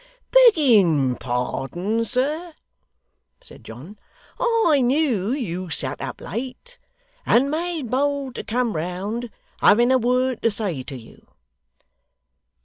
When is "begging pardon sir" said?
0.31-2.55